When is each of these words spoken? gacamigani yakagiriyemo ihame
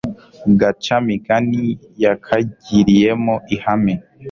gacamigani 0.59 1.65
yakagiriyemo 2.03 3.35
ihame 3.55 3.93